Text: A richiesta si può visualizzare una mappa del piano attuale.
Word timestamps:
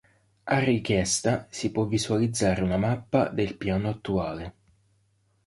A 0.45 0.57
richiesta 0.57 1.45
si 1.51 1.69
può 1.71 1.85
visualizzare 1.85 2.63
una 2.63 2.77
mappa 2.77 3.29
del 3.29 3.55
piano 3.55 3.87
attuale. 3.87 4.53